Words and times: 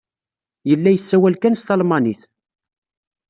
Yella 0.69 0.89
yessawal 0.91 1.35
kan 1.41 1.57
s 1.59 1.63
talmanit. 1.67 2.21